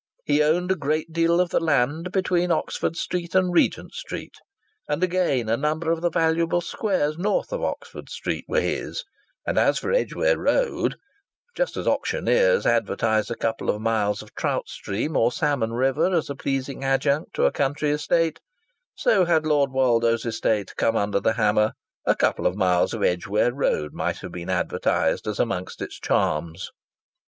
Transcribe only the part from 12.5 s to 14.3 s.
advertise a couple of miles